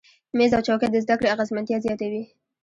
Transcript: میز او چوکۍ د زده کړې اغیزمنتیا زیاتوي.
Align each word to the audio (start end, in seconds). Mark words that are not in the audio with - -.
میز 0.37 0.51
او 0.55 0.61
چوکۍ 0.67 0.87
د 0.91 0.95
زده 1.05 1.15
کړې 1.19 1.31
اغیزمنتیا 1.35 1.77
زیاتوي. 1.85 2.23